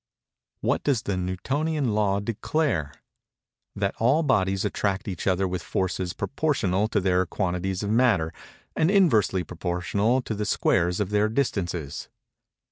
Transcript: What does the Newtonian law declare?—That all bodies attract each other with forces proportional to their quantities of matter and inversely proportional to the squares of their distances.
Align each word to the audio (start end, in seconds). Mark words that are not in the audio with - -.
What 0.61 0.81
does 0.81 1.03
the 1.03 1.15
Newtonian 1.15 1.93
law 1.93 2.19
declare?—That 2.19 3.93
all 3.99 4.23
bodies 4.23 4.65
attract 4.65 5.07
each 5.07 5.27
other 5.27 5.47
with 5.47 5.61
forces 5.61 6.13
proportional 6.13 6.87
to 6.87 6.99
their 6.99 7.27
quantities 7.27 7.83
of 7.83 7.91
matter 7.91 8.33
and 8.75 8.89
inversely 8.89 9.43
proportional 9.43 10.23
to 10.23 10.33
the 10.33 10.47
squares 10.47 10.99
of 10.99 11.11
their 11.11 11.29
distances. 11.29 12.09